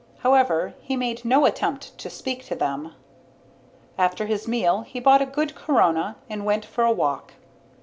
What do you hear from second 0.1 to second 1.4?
However, he made